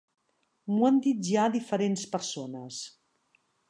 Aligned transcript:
M'ho 0.77 0.87
han 0.89 0.97
dit 1.09 1.21
ja 1.33 1.45
diferents 1.59 2.09
persones. 2.17 2.85